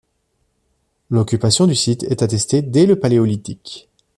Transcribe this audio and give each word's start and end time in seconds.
L'occupation 1.11 1.67
du 1.67 1.75
site 1.75 2.01
est 2.05 2.23
attestée 2.23 2.63
dès 2.63 2.87
le 2.87 2.99
Paléolithique. 2.99 3.87